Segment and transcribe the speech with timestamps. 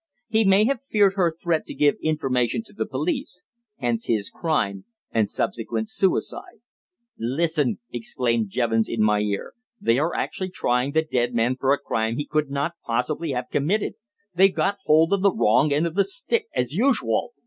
[0.29, 3.43] He may have feared her threat to give information to the police;
[3.77, 6.61] hence his crime, and subsequent suicide."
[7.19, 9.53] "Listen!" exclaimed Jevons in my ear.
[9.79, 13.51] "They are actually trying the dead man for a crime he could not possibly have
[13.51, 13.93] committed!
[14.33, 17.33] They've got hold of the wrong end of the stick, as usual.